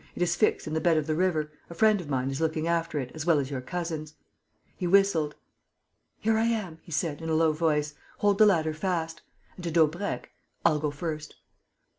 [0.15, 1.51] It is fixed in the bed of the river.
[1.69, 4.15] A friend of mine is looking after it, as well as your cousins."
[4.75, 5.35] He whistled:
[6.17, 7.93] "Here I am," he said, in a low voice.
[8.17, 9.21] "Hold the ladder fast."
[9.57, 10.31] And, to Daubrecq,
[10.65, 11.35] "I'll go first."